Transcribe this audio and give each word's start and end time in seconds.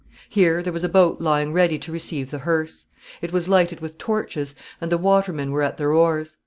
Here 0.29 0.63
there 0.63 0.73
was 0.73 0.83
a 0.83 0.89
boat 0.89 1.21
lying 1.21 1.53
ready 1.53 1.77
to 1.77 1.91
receive 1.91 2.31
the 2.31 2.39
hearse. 2.39 2.87
It 3.21 3.31
was 3.31 3.47
lighted 3.47 3.81
with 3.81 3.99
torches, 3.99 4.55
and 4.81 4.91
the 4.91 4.97
watermen 4.97 5.51
were 5.51 5.61
at 5.61 5.77
their 5.77 5.93
oars. 5.93 6.37